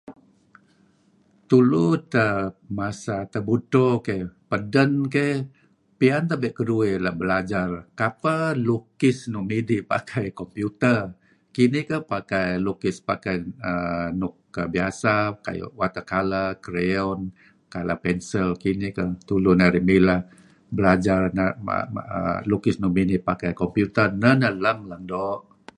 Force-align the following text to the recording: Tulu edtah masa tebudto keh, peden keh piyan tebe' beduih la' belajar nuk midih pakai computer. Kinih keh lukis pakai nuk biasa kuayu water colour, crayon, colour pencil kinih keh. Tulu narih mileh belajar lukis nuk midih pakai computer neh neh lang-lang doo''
Tulu 1.49 1.83
edtah 1.97 2.35
masa 2.79 3.17
tebudto 3.33 3.87
keh, 4.07 4.23
peden 4.51 4.91
keh 5.13 5.35
piyan 5.99 6.23
tebe' 6.29 6.55
beduih 6.57 6.95
la' 7.05 7.17
belajar 7.21 7.69
nuk 8.67 8.83
midih 9.49 9.81
pakai 9.91 10.25
computer. 10.39 10.99
Kinih 11.55 11.85
keh 11.89 12.49
lukis 12.65 12.97
pakai 13.09 13.37
nuk 14.21 14.35
biasa 14.73 15.13
kuayu 15.45 15.67
water 15.79 16.03
colour, 16.11 16.49
crayon, 16.65 17.19
colour 17.73 17.99
pencil 18.03 18.49
kinih 18.63 18.91
keh. 18.97 19.09
Tulu 19.27 19.51
narih 19.59 19.83
mileh 19.89 20.21
belajar 20.77 21.19
lukis 22.51 22.75
nuk 22.81 22.93
midih 22.97 23.19
pakai 23.29 23.51
computer 23.61 24.07
neh 24.21 24.33
neh 24.41 24.53
lang-lang 24.63 25.03
doo'' 25.11 25.35